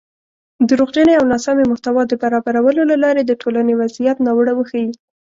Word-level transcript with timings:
دروغجنې 0.69 1.13
او 1.19 1.23
ناسمې 1.33 1.63
محتوا 1.71 2.03
د 2.07 2.13
برابرولو 2.21 2.81
له 2.91 2.97
لارې 3.03 3.21
د 3.25 3.31
ټولنۍ 3.41 3.73
وضعیت 3.81 4.17
ناوړه 4.25 4.53
وښيي 4.55 4.89